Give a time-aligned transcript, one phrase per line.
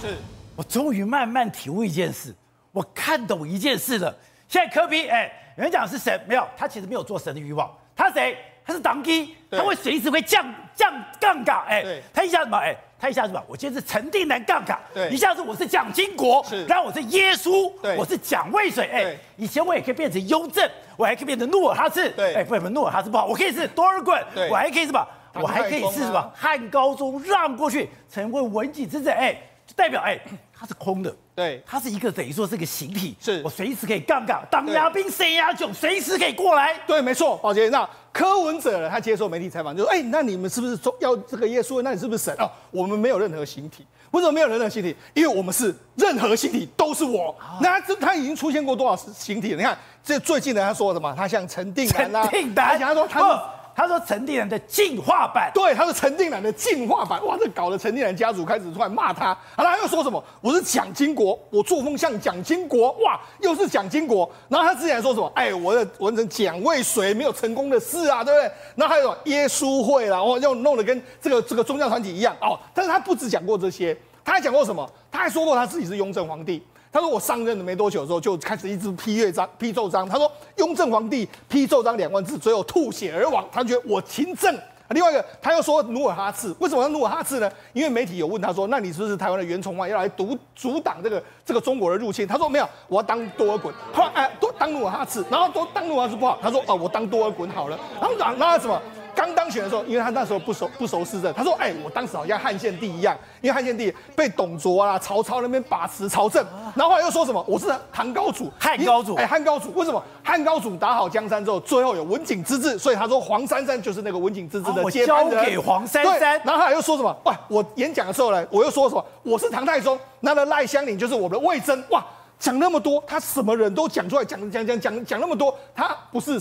[0.00, 0.16] 是
[0.56, 2.34] 我终于慢慢体悟一件事，
[2.72, 4.12] 我看懂一件事了。
[4.48, 7.72] 现在科比哎，有人讲是神，没有，他其实没有做神的欲望。
[7.94, 8.36] 他谁？
[8.66, 10.44] 他是当机，他会随时会降
[10.74, 11.64] 降杠杆。
[11.68, 25.06] 哎，他一下什么，哎，他一下什么，我今天是陈定南杠杆，对，一下子我是蒋经国，是，然后我是耶稣，对，我是蒋渭水，哎，以前我也可以变成雍正，我还可以变成努尔哈赤，对，哎，不什么努尔哈赤不好，我可以是多尔衮，对，我还可以什么？
[25.34, 26.32] 我还可以是什么？
[26.34, 29.40] 汉高宗让过去，成为文景之治，哎。
[29.80, 30.20] 代表哎，
[30.52, 36.78] 它是空的，对，它是一个等于说是个形体，是我随时可以杠杠当压兵神压囧，随时可以过来。
[36.86, 41.80] 对，没错，宝杰，那柯文哲他接受媒体采访就说，哎，那你们是不是要这个耶稣？
[41.80, 42.46] 那你是不是神啊？
[42.70, 44.94] 我们没有任何形体，为什么没有任何形体？
[45.14, 47.34] 因为我们是任何形体都是我。
[47.62, 49.54] 那这他已经出现过多少形体？
[49.54, 51.14] 你看这最近的他说什么？
[51.16, 53.40] 他像陈定南啊，陈定南，他说他是。
[53.74, 57.24] 他说陈定南的进化版，对，他是陈定南的进化版。
[57.24, 59.36] 哇，这搞得陈定南家族开始出来骂他。
[59.56, 60.22] 好了，他又说什么？
[60.40, 62.92] 我是蒋经国，我作风像蒋经国。
[63.04, 64.30] 哇，又是蒋经国。
[64.48, 65.30] 然后他之前还说什么？
[65.34, 68.52] 哎，我的文成蒋渭水没有成功的事啊，对不对？
[68.76, 72.58] 然后还有耶稣会啦，哦，又弄得跟这个这个宗教团体一样哦。
[72.74, 74.88] 但是他不止讲过这些，他还讲过什么？
[75.10, 76.62] 他还说过他自己是雍正皇帝。
[76.92, 80.08] 他说：“我上任了没多久的时候，就开始一直批阅章、批奏章。
[80.08, 83.44] 他说雍正皇帝批奏章两万字，最后吐血而亡。
[83.52, 84.52] 他觉得我勤政。
[84.88, 87.48] 另外一个，他又说努尔哈赤，为什么要努尔哈赤呢？
[87.72, 98.82] 因为媒体有问他说：‘那你是不是台湾的袁崇焕要来阻阻挡这个这个中国的入侵？’他说：‘没有，我要当多尔衮。’后来哎，多当努尔哈赤，然后都当努尔哈赤不好，他说：‘哦，我当多尔衮好了。’然后然后什么？”
[99.20, 106.42] 刚当选的时候，因为他那时候不熟不熟施政，他说：“哎，我当时好像汉献帝一样，因为汉献帝被董卓啊、曹操那边把持朝政，
[106.74, 115.34] 然后后来又说什么我是唐高祖、汉高祖，哎，汉高祖为什么汉高祖打好江山之后，最后有文景之治，所以他说黄珊珊就是那个文景之治的接班人。
[115.34, 116.40] 交给黄珊珊。
[116.42, 117.14] 然后他又说什么？
[117.24, 119.04] 哇，我演讲的时候呢，我又说什么？
[119.22, 121.84] 我是唐太宗，那个赖香林就是我们的魏征。
[121.90, 122.02] 哇。”
[122.40, 126.40] 讲那么多，他什么人都讲出来，讲讲讲讲讲那么多，他不是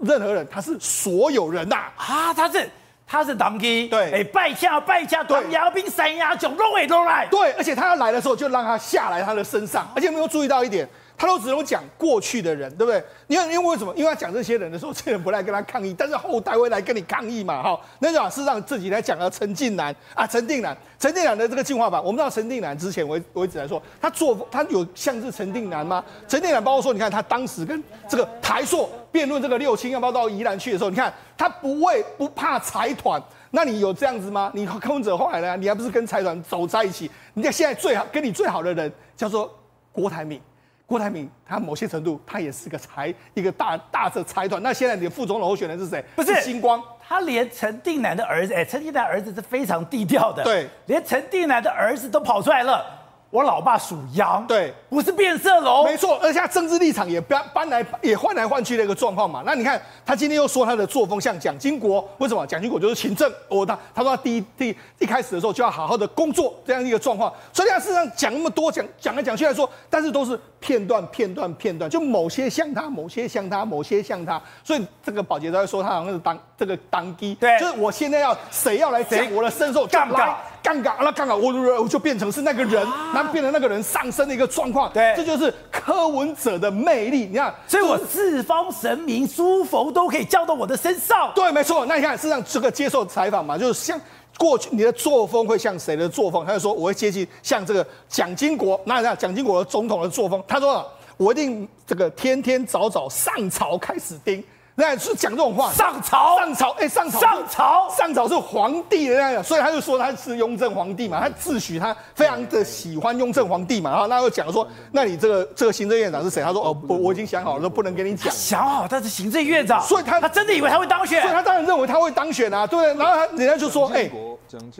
[0.00, 1.76] 任何人，他是所有人呐！
[1.96, 2.70] 啊，他是
[3.04, 7.26] 他是当机，对，哎，拜驾拜驾，当牙兵三牙囧，都会都来。
[7.26, 10.88] 对，而且他要来的时候，就让他下来他的身上，而且有没有注意到一点？
[11.20, 13.04] 他都只能讲过去的人，对不对？
[13.26, 13.94] 因为因为为什么？
[13.94, 17.78] 因为他讲这些人的时候，这些人不来跟他抗议，但是后代会来跟你抗议嘛，哈。
[17.98, 26.02] 那就事实上自己来讲了陈近南啊，陈定南，陈定南的这个进化版，我们知道陈定南之前为为止来说，他做他有像是陈定南吗？
[26.26, 34.50] 陈定南包括说，你看他当时跟这个台硕辩论这个六轻要不要到宜兰去的时候，你看他不畏不怕财团，那你有这样子吗？
[34.54, 35.54] 你柯文哲后来呢？
[35.58, 37.10] 你还不是跟财团走在一起？
[37.34, 39.54] 你看现在最好跟你最好的人叫做
[39.92, 40.40] 郭台铭。
[40.90, 44.60] 郭台铭，他某些程度，他也是个财，一个大大的财团。
[44.60, 46.04] 那现在你的副总统候选人是谁？
[46.16, 52.84] 不是星光，他连陈定南的儿子，哎，陈定南儿子是非常低调的，对，连陈定南的儿子都跑出来了。
[53.30, 59.42] 我老爸属羊，对，不是变色龙，没错，而且他政治立场也搬搬来也换来换去的一个状况嘛。
[59.46, 62.44] 那你看他今天又说他的作风像蒋经国，为什么？
[62.46, 67.32] 蒋经国就是勤政，我他他说他第一第一,一开始的时候就要好好的工作这样一个状况。
[67.52, 74.42] 所以他事实上讲那么多讲讲来讲去来说，但是都是片段片段片段，就某些像他，某些像他，某些像他。
[74.64, 80.36] 所以这个保洁都在说他好像是当这个当机，对，就是我现在要谁要来讲我的身受，杠杠。
[80.62, 82.82] 杠杆，那杠杆，我我就变成是那个人，
[83.14, 84.92] 然后变成那个人上升的一个状况。
[84.92, 87.26] 对，这就是柯文哲的魅力。
[87.26, 91.32] 你看，所以我四方神明诸佛都可以叫到我的身上。
[91.34, 91.86] 对，没错。
[91.86, 93.98] 那你看，事实上这个接受采访嘛，就是像
[94.38, 96.44] 过去你的作风会像谁的作风？
[96.44, 98.80] 他就说我会接近像这个蒋经国。
[98.84, 104.42] 那你看蒋经国的总统的作风，他说我一定这个天天早早上朝开始盯。
[104.80, 116.42] 那是讲这种话，上朝，上朝，哎，上朝，上朝，上朝是皇帝的那个，所以他就说他是雍正皇帝嘛，他自诩他非常的喜欢雍正皇帝嘛，然后那又讲说，那你这个这个行政院长是谁？
[116.42, 118.32] 他说哦我，我已经想好了，说不能跟你讲。
[118.32, 124.10] 想好他是行政院长，所以他他真的以为他会当选，所以他当然认为他会当选啊，对不对，然后他人家就说，哎。
[124.10, 124.29] 你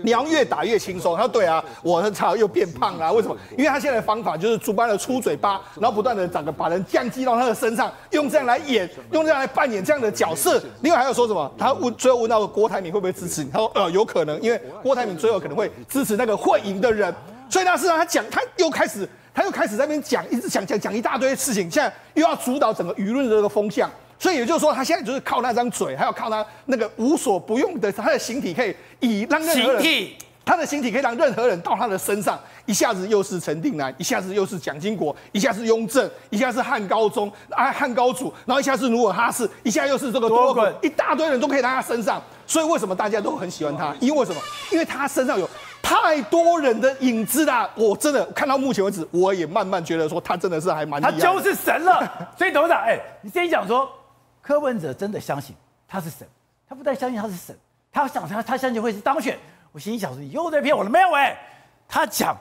[0.04, 3.36] 要越打越轻松，他说对啊，我的操又变胖了，为什么？
[3.56, 10.62] 因为他现在的方法就是主办的出嘴巴，然后不断的长个把人降级到他的身上，用这样来演，用这样来扮演这样的角色。
[10.82, 11.52] 另外还有说什么？
[11.58, 13.50] 他问最后问到郭台铭会不会支持你？
[13.50, 17.14] 他说呃有可能，因为郭台铭最后可能会支持那个会赢的人。
[17.49, 23.90] 所以那是让他讲，他又开始他又开始在那边讲，一直讲讲讲一大堆事情，现在又要主导整个舆论的这个风向。
[24.20, 29.82] 所以也就是说，他现在就是靠那张嘴，还有靠他那个无所不用的他的形体，可以以让任何人，
[30.44, 42.23] 他的形体可以让任何人到他的身上，一下子又是陈定南，一下子又是蒋经国，一下是雍正，一下是汉高宗啊汉高祖，然后一下是努尔哈赤，一下又是这个多尔衮，一大堆人都可以在他身上。
[42.46, 43.94] 所以为什么大家都很喜欢他？
[44.00, 44.40] 因为什么？
[44.70, 45.49] 因为他身上有。
[45.82, 47.69] 太多人的影子啦！
[47.75, 51.00] 我真的看到目前为止，我也慢慢觉得说他真的是还蛮。
[51.00, 52.31] 他就是神了。
[52.38, 53.90] 所以董事长，哎，你先讲说，
[54.50, 55.55] 柯文哲真的相信
[55.87, 56.26] 他是神，
[56.69, 57.56] 他不但相信他是神，
[57.93, 59.38] 他想他他相信会是当选。
[59.70, 61.12] 我心里想说，你又在骗我了没有？
[61.12, 61.38] 哎，
[61.87, 62.37] 他讲，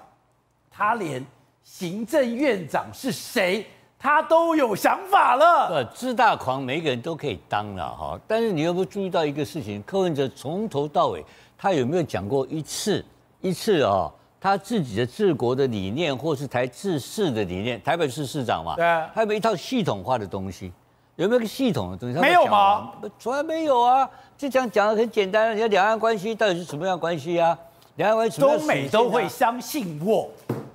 [0.71, 1.23] 他连
[1.61, 3.63] 行政院长是谁，
[3.99, 5.67] 他都有想法了。
[5.69, 8.19] 对，自大狂，每个人都可以当了哈。
[8.27, 9.79] 但是你有没有注意到一个事情？
[9.83, 11.23] 柯文哲从头到尾，
[11.55, 13.05] 他有没有讲过一次？
[13.39, 14.11] 一次哦，
[14.41, 18.83] 他自己的治国的理念，或是台治市的理念，台北市市长嘛，对，
[19.13, 20.73] 他有没有一套系统化的东西？
[21.19, 22.17] 有没有个系统的东西？
[22.17, 22.93] 没有吗？
[23.19, 24.09] 从来没有啊！
[24.37, 27.57] 就这样讲的很简单，你看两岸关系到底是什么样关系啊？
[27.97, 30.29] 两岸关系，中美都会相信我，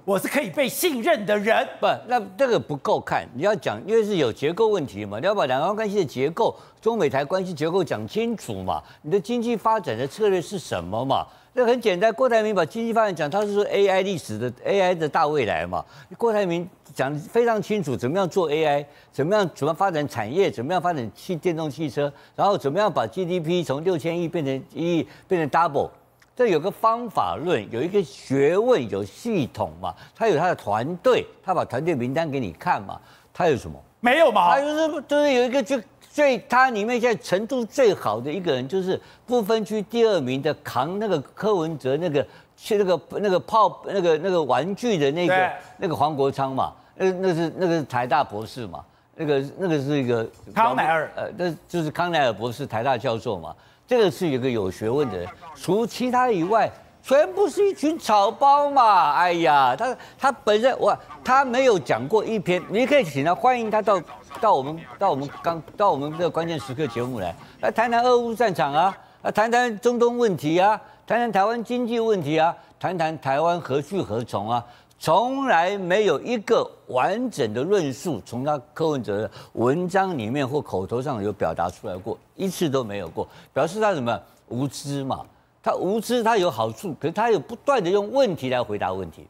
[0.04, 1.66] 我是可以被信任的人。
[1.80, 3.26] 不，那这个不够看。
[3.32, 8.82] 你要讲，因为是有结构问题嘛，你要把两岸关系的结构、中美台关系结构讲清楚嘛。
[9.00, 11.26] 你的经济发展的策略是什么嘛？
[11.54, 15.84] 这很简单，郭台铭把经济发展讲，他是说 AI 历史的 AI 的大未来嘛。
[16.18, 25.90] 郭台铭讲的非常清楚，怎么样做 AI，怎么样怎么发展产业，怎么样发展汽电动汽车，然后怎么样把 GDP 从六千亿变成一亿，变成 double。
[26.34, 29.94] 这有个方法论，有一个学问，有系统嘛。
[30.16, 33.00] 他有他的团队，他把团队名单给你看嘛。
[33.32, 33.80] 他有什么？
[34.00, 34.56] 没有嘛？
[34.56, 35.80] 他就是就是有一个就。
[36.14, 42.24] 所以他里面现在程度最好的一个人，就是不分区第二名的扛那个柯文哲那个
[42.56, 48.84] 去那个那个泡那个那个玩具的那个那个黄国昌嘛，那那是那个是台大博士嘛，
[49.16, 50.24] 那个那个是一个
[50.54, 53.52] 康奈尔，呃，那就是康奈尔博士台大教授嘛，
[53.84, 56.70] 这个是一个有学问的人，除其他以外。
[57.06, 59.12] 全部是一群草包嘛！
[59.12, 64.00] 哎呀，他他本身我他没有讲过一篇，你可以请他欢迎他到
[64.40, 74.64] 到我们到我们刚到我们这个关键时刻节目来来谈谈俄乌战场啊，来谈谈中东问题啊，谈谈台湾经济问题啊，谈谈台湾何去何从啊，
[74.98, 84.18] 从来没有一个完整的论述从他柯文哲的文章里面或口头上有表达出来过，一次都没有过，表示他什么
[84.48, 85.20] 无知嘛。
[85.64, 89.26] 他无知，他有好处，可是他有不断的用问题来回答问题，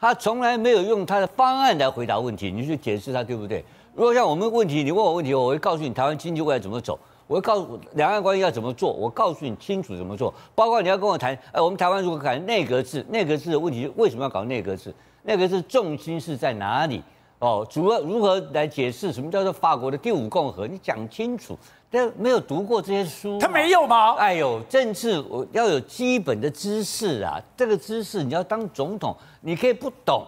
[0.00, 2.50] 他从来没有用他的方案来回答问题。
[2.50, 3.62] 你去解释他对不对？
[3.94, 10.32] 如果像我们问题，你问我问题，我会告诉你台湾经济未来怎么走，我会告诉两岸关系要怎么做，我告诉你清楚怎么做。
[10.54, 14.94] 包括你要跟我谈，哎，我们台湾如果谈内阁制，内阁制的问题为什么要搞内阁制？
[15.24, 17.02] 内阁制重心是在哪里？
[17.40, 20.66] 哦，主要如何来解释什么叫做法国的第五共和？
[20.66, 21.58] 你讲清楚。
[21.90, 24.14] 但没有读过这些书，他没有吗？
[24.16, 27.40] 哎呦，政治我要有基本的知识啊！
[27.56, 30.26] 这个知识你要当总统，你可以不懂，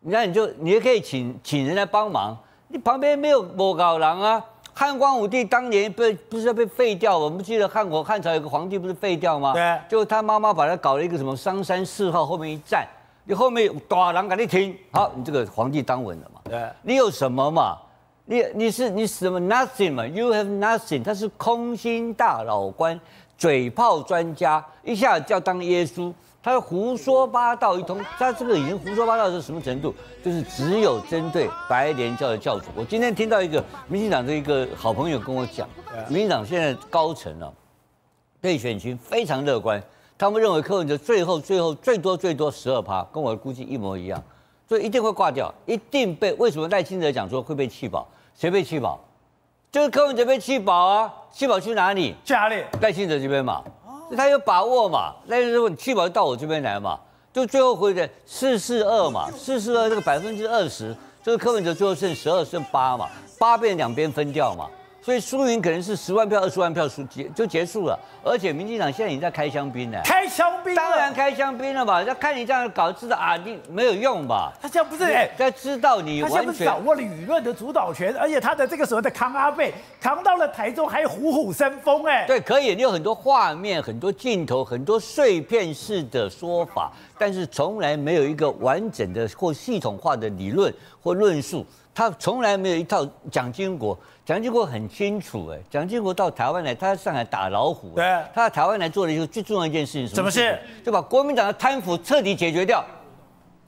[0.00, 2.36] 那你就你也可以请请人来帮忙。
[2.68, 4.44] 你旁边没有莫高郎啊？
[4.72, 7.18] 汉光武帝当年被不是要被废掉？
[7.18, 9.52] 我们记得汉国汉朝有个皇帝不是废掉吗？
[9.52, 12.86] 对，就他妈妈把他搞了一个什么商山四号后面一站，
[13.24, 16.40] 你后面有大郎赶你听，好，你这个皇帝当稳了嘛？
[16.44, 17.78] 对，你有什么嘛？
[18.30, 21.02] 你你是你什么 nothing 嘛？You have nothing。
[21.02, 22.98] 他是空心大老官，
[23.36, 28.00] 嘴炮专家，一下子就要当耶稣，他胡说八道一通。
[28.16, 29.92] 他这个已经胡说八道是什么程度？
[30.22, 32.66] 就是只有针对白莲教的教主。
[32.76, 35.68] 我今天听到一个民进党的一个好朋友跟我讲，
[36.08, 37.50] 民进党现在高层啊，
[38.40, 39.82] 对选情非常乐观，
[40.16, 44.22] 他们认为柯文哲最后最后最多最多十二趴，跟我的估计一模一样，
[44.68, 46.32] 所以一定会挂掉，一定被。
[46.34, 48.06] 为什么赖清德讲说会被弃保？
[48.36, 49.00] 谁被气饱？
[49.70, 51.14] 就是柯文哲被气饱啊！
[51.30, 52.14] 气饱去哪里？
[52.24, 52.64] 去哪里？
[52.80, 53.62] 赖清德这边嘛，
[54.16, 55.14] 他有把握嘛？
[55.26, 56.98] 赖清德问弃保就到我这边来嘛？
[57.32, 63.08] 就最后回的四四二嘛，四四二这个百分之二十，就是柯文哲最后剩十二剩八嘛，
[63.38, 64.68] 八变两边分掉嘛。
[65.02, 69.98] 所以输赢可能是十万票、二十万票输结就结束了，而且民进党现在已经在开香槟了。
[70.04, 70.74] 开香槟？
[70.74, 72.02] 当然开香槟了吧？
[72.02, 74.52] 要看你这样搞，知道啊，你没有用吧？
[74.60, 82.26] 他现在不是哎，在知道你完全掌握了舆论的主导权，而且他的这个时候的扛阿贝扛到了台中，还虎虎生风哎。
[82.26, 91.64] 对，可以，你有很多画面、很多镜头、很多碎片式的说法，但是从来没有一个完整的或系统化的理论或论述。
[92.00, 98.02] 他从来没有一套蒋经国，蒋经国很清楚哎，蒋经国到台湾来，他在上海打老虎，对，
[98.32, 100.58] 他在台湾来做了一个最重要一件事情，什么事？
[100.82, 102.82] 就把国民党的贪腐彻底解决掉，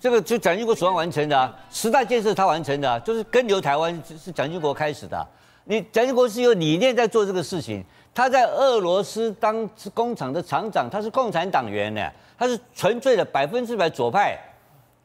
[0.00, 5.28] 这个就蒋经国手上完成的啊，十大建设他完成的啊，就是跟留台湾是蒋经国开始的啊，
[5.64, 7.84] 你蒋经国是有理念在做这个事情，
[8.14, 14.38] 他在俄罗斯当工厂的厂长，他是共产党员呢，他是纯粹的百分之百左派。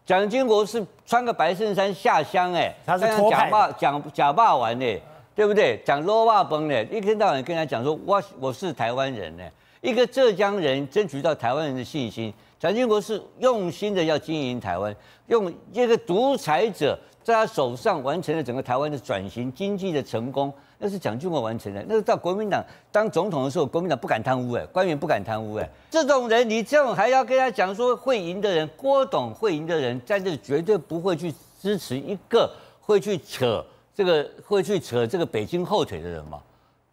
[0.08, 5.02] 蒋经国是穿个白衬衫下乡哎，他是假霸假假霸王呢，
[5.36, 5.78] 对不对？
[5.84, 9.44] 讲罗霸崩呢，一天到晚跟他讲说我我是台湾人呢，
[9.82, 14.96] 一个浙江人争取到台湾人的信心，蒋经国是用心的要经营台湾，
[15.26, 21.84] 用这个独裁者在他手上完成了整个台湾的转型经济的成功，那是蒋经国完成的。
[21.88, 33.66] 那是到国民党当总统的时候，国民党不敢贪污哎，官员不敢贪污哎，这种人你这种还要跟他讲说会赢的人，郭董会赢的人，在这绝对不会去支持一个会去扯
[33.96, 36.40] 这个会去扯这个北京后腿的人嘛。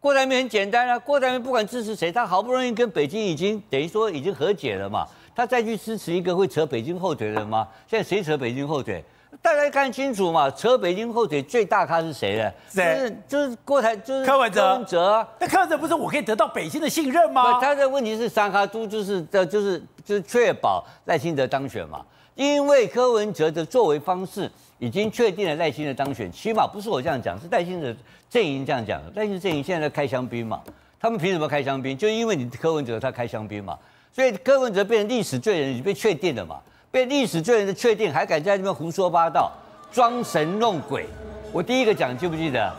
[0.01, 7.67] 郭台铭很简单啊，郭台铭不管支持谁，他好不容易跟北京已经等于说已经和解了嘛，他再去支持一个会扯北京后腿的人吗？
[7.89, 9.03] 现在谁扯北京后腿？
[9.43, 12.53] 大家看清楚嘛，扯北京后腿最大咖是谁呢？
[12.69, 12.97] 谁？
[12.97, 14.61] 就是就是郭台，就是柯文哲。
[14.61, 17.61] 柯文哲，那柯文哲不是我可以得到北京的信任吗？
[17.61, 27.95] 他的问题是三咖都就是的，就是就是确保赖清德当选嘛，因为柯文哲的作为方式已经确定了赖清德当选，起码不是我这样讲，是赖清德。
[28.31, 30.61] 阵营这样讲，赖清德阵营现在在开香槟嘛？
[30.99, 31.97] 他们凭什么开香槟？
[31.97, 33.79] 就因为你柯文哲他开香槟嘛，
[34.13, 36.57] 所以柯文哲变成历史罪人已经被确定了嘛？
[36.95, 39.51] 被历史罪人的确定，还敢在那边胡说八道、
[39.91, 41.09] 装神弄鬼？
[41.53, 42.73] 我第一个讲记不记得？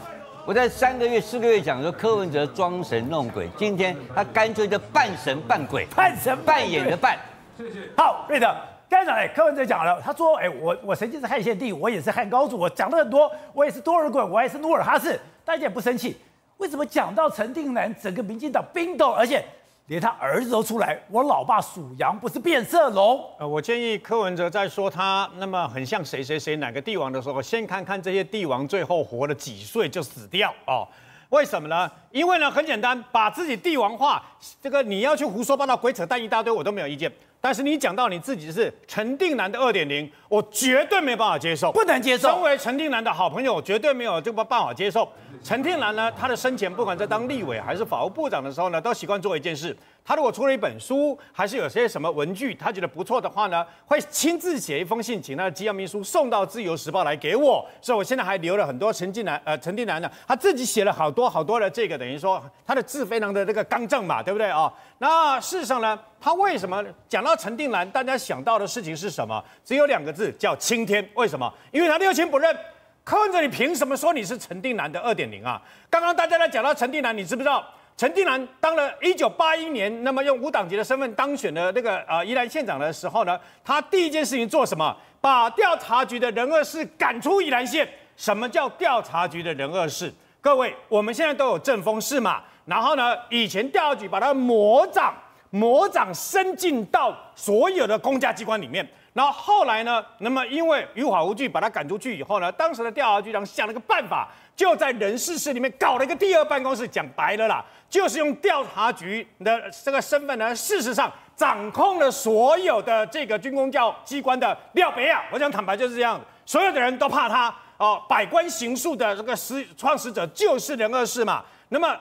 [0.46, 7.20] 我在三个月、四个月讲说柯文哲装神弄鬼，今天他干脆就半神半鬼，半神半演的半。
[7.58, 7.90] 谢谢。
[7.98, 8.56] 好，瑞德。
[8.90, 16.16] 刚才哎，柯文哲讲了，他说：“哎，我我曾经是汉献帝，我也是汉高祖，我讲了很多，我也是多尔衮，我也是努尔哈赤，大家也不生气。
[16.56, 19.44] 为什么讲到陈定南，整个民进党冰冻，而且
[19.88, 23.24] 连他儿子都出来，我老爸属羊，不是变色龙？
[23.38, 30.88] 呃，我建议柯文哲在说他那么很像谁谁谁哪个帝王的时候，先看看这些帝王最后活了几岁就死掉哦。
[31.30, 31.92] 为什么呢？
[32.12, 34.24] 因为呢，很简单，把自己帝王化，
[34.60, 37.12] 这个你要去胡说八道、鬼扯淡一大堆，我都没有意见。”
[37.46, 42.30] 但是你讲到你自己是陈定南的二点零，我绝对没办法接受，不能接受。
[42.30, 45.08] 身为陈定南的好朋友，我绝对没有这个办法接受。
[45.44, 49.78] 陈定南呢，他的生前不管在当立委还是法务部长的时候呢，都习惯做一件事。
[50.06, 57.68] 他如果出了一本书，还是有些什么文具，他觉得不错的话呢，会亲自写一封信，请他的机要秘书送到《自由时报》来给我。
[57.82, 64.72] 所以我现在还留了很多陈定南，呃，陈定南呢，他自己写了好多好多的这个，等于说他的字非常的这个刚正嘛，对不对啊？
[65.00, 69.44] 那事实上呢，他为什么讲到陈定南，大家想到的事情是什么？
[69.64, 71.04] 只有两个字，叫青天。
[71.16, 71.52] 为什么？
[71.72, 72.56] 因为他六亲不认。
[73.04, 75.62] 柯文哲，你凭什么说你是陈定南的二点零啊？
[75.90, 77.64] 刚刚大家在讲到陈定南，你知不知道
[77.98, 84.96] 陈定南当了一九八一年，那么用无党籍的身份当选的那个呃宜兰县长的时候呢，他第一件事情做什么？
[85.22, 87.88] 把调查局的人二事赶出宜兰县。
[88.18, 90.14] 什么叫调查局的人二事？
[90.42, 95.14] 各位，我们现在都有政风室嘛，然后呢，以前调查局把它魔掌
[95.50, 98.86] 魔掌伸进到所有的公家机关里面。
[99.16, 100.04] 然后后来呢？
[100.18, 106.86] 那么因为于法无据把他赶出去以后呢，当时的调查局长想了个办法，就在人事室里面搞了一个第二办公室。
[106.86, 115.24] 讲白了啦，就是用调查局的这个身份呢，事实上掌控了所有的这个军公教机关的廖北亚。
[115.32, 118.04] 我想坦白就是这样，所有的人都怕他哦。
[118.10, 121.42] 百官行术的这个始创始者就是人二事嘛。
[121.70, 121.98] 那么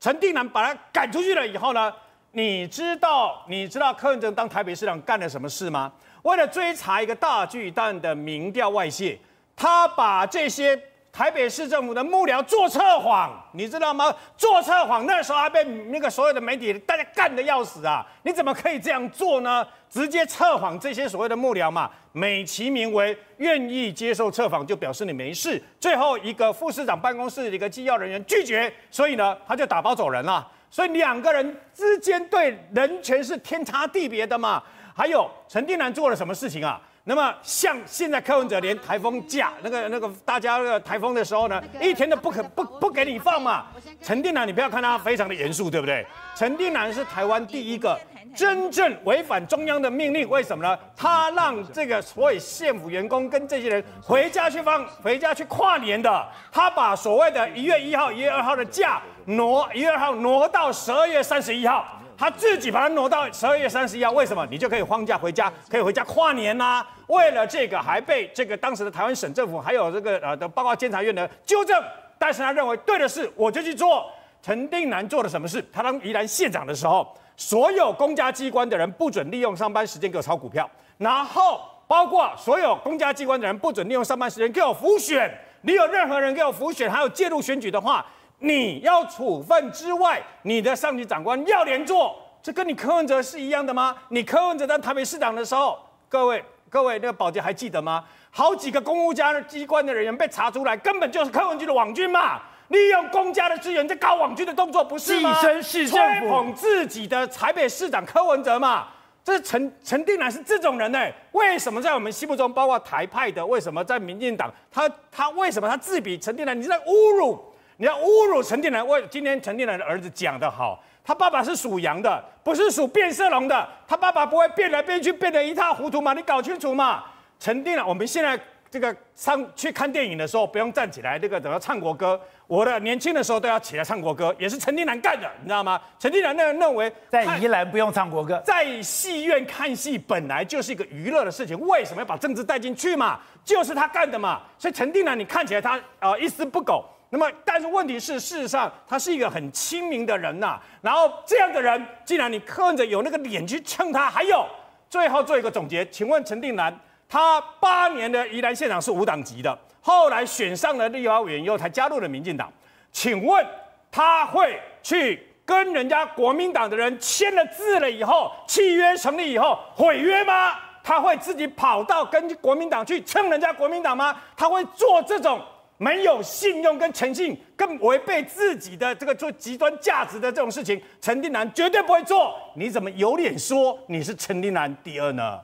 [0.00, 1.92] 陈定南把他赶出去了以后呢，
[2.32, 5.92] 你知道你知道柯文哲当台北市长干了什么事吗？
[6.24, 9.18] 为了追查一个大巨蛋的民调外泄，
[9.54, 10.78] 他把这些
[11.12, 14.12] 台北市政府的幕僚做测谎，你知道吗？
[14.36, 18.04] 做测谎，那时候还被那个所有的媒体大家干得要死啊！
[18.22, 19.64] 你怎么可以这样做呢？
[19.90, 25.62] 直接测谎这些所谓的幕僚嘛，美其名为愿意接受测谎，就表示你没事。
[25.78, 30.50] 最后一个副市长办公室的一个机要人员拒绝，所以呢，他就打包走人了。
[30.70, 34.60] 所以两个人之间对人权是天差地别的嘛。
[34.94, 36.80] 还有陈定南做了什么事情啊？
[37.06, 43.66] 那么像现在柯文哲连台风假 那个那个大家那个台风的时候呢，一天都不可不不给你放嘛。
[44.00, 46.06] 陈定南你不要看他非常的严肃，对不对？
[46.34, 48.00] 陈定南是台湾第一个
[48.34, 50.78] 真正违反中央的命令，为什么呢？
[50.96, 61.84] 他让这个所谓县府员工跟这些人回家去放回家去跨年的，他把所谓的一月一号、一月二号的假挪一月二号挪到十二月三十一号。
[62.16, 64.46] 他自己把它挪到十二月三十一号，为什么？
[64.50, 66.86] 你就可以放假回家，可以回家跨年呐、啊？
[67.08, 71.82] 为了这个，还被这个当时的台湾省政府还有这个呃的包括监察院的纠正，
[72.18, 74.06] 但是他认为对的事，我就去做。
[74.42, 75.64] 陈定南做了什么事？
[75.72, 80.68] 他当宜兰县长的时候，所有公家机关的人不准利用上班时间给我炒股票，
[80.98, 85.32] 然后包括所有公家机关的人不准利用上班时间给我浮选。
[85.62, 88.04] 你有任何人给我浮选，还有介入选举的话。
[88.38, 93.96] 你要处分之外，你的上级长官要连坐，这跟你柯文哲是一样的吗？
[94.08, 98.04] 你柯文哲当台北市长的时候，各位各位，那个保杰还记得吗？
[98.30, 105.32] 好几个公务家的机关的人员被查出来，根本就是柯文哲的网军嘛，利用公家的资源在搞网军的动作，不是吗？
[105.40, 105.86] 吹
[106.28, 108.88] 捧自己的台北市长柯文哲嘛。
[109.22, 111.00] 这陈陈定南是这种人呢？
[111.32, 116.60] 为什么在我们心目中，包括台派的，为什么在民进党，他他为什么他自比陈定南？
[116.60, 117.42] 你在侮辱，
[117.76, 118.86] 你要侮辱陈定南。
[118.86, 126.12] 为今天陈定南的儿子讲得好，他爸爸是属羊的，不是属变色龙的，他爸爸不会变来变去，变得一塌糊涂嘛？
[126.12, 127.04] 你搞清楚嘛？
[127.38, 128.38] 陈定南，我们现在。
[128.70, 132.20] 这个上去看电影的时候不用站起来，这个等要唱国歌。
[132.48, 135.80] 我的年轻的时候都要起来唱国歌，也是陈定南干的，你知道吗？
[135.96, 143.20] 陈定南那认为在宜兰不用唱国歌，在戏院看戏本来就是一个娱乐的事情，为什么要把政治带进去嘛？
[143.44, 144.40] 就是他干的嘛。
[144.58, 154.44] 所以陈定南你看起来他呃一丝不苟，那么但是问题是事实上他是一个很亲民的人呐、然后这样的人，既然你看着有那个脸去蹭他，还有
[154.90, 156.76] 最后做一个总结，请问陈定南。
[157.08, 162.52] 他八年的宜兰县长是无党籍的，后来选上了立法委员以后才加入了民进党。
[162.90, 163.46] 请问
[163.92, 170.56] 他会去跟人家国民党的人签了字了以后，契约成立以后毁约吗？
[170.82, 174.20] 他会自己跑到跟国民党去蹭人家国民党吗？
[174.36, 175.40] 他会做这种
[175.78, 180.80] 没有信用跟诚信、更违背自己的这个做极端价值的这种事情？
[181.00, 182.34] 陈定南绝对不会做。
[182.54, 185.40] 你怎么有脸说你是陈定南第二呢？